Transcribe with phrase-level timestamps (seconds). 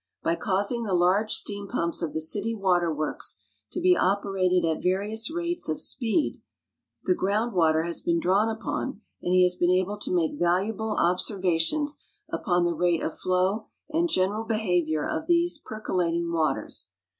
[0.23, 3.39] By causing the large steam pumps of the city water works
[3.71, 6.41] to be operated at various rates of «]>eed
[7.03, 10.95] the ground water has been drawn upon, and he has been able to make valuable
[10.97, 12.01] observations
[12.31, 16.89] upon the rate of flow and general behavior of these percolating waters.